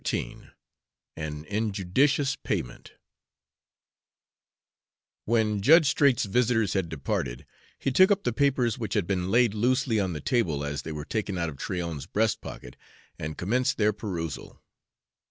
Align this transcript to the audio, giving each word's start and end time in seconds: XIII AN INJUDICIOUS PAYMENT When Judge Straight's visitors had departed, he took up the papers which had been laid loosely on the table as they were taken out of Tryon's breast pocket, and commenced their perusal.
XIII 0.03 0.49
AN 1.15 1.45
INJUDICIOUS 1.45 2.37
PAYMENT 2.37 2.93
When 5.25 5.61
Judge 5.61 5.89
Straight's 5.91 6.25
visitors 6.25 6.73
had 6.73 6.89
departed, 6.89 7.45
he 7.77 7.91
took 7.91 8.09
up 8.09 8.23
the 8.23 8.33
papers 8.33 8.79
which 8.79 8.95
had 8.95 9.05
been 9.05 9.29
laid 9.29 9.53
loosely 9.53 9.99
on 9.99 10.13
the 10.13 10.19
table 10.19 10.65
as 10.65 10.81
they 10.81 10.91
were 10.91 11.05
taken 11.05 11.37
out 11.37 11.49
of 11.49 11.57
Tryon's 11.59 12.07
breast 12.07 12.41
pocket, 12.41 12.75
and 13.19 13.37
commenced 13.37 13.77
their 13.77 13.93
perusal. 13.93 14.59